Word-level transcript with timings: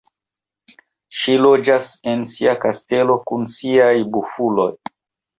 Ŝi 1.17 1.33
loĝas 1.41 1.89
en 2.13 2.23
sia 2.35 2.55
kastelo 2.63 3.17
kun 3.31 3.45
siaj 3.57 3.91
Bufuloj. 4.15 4.67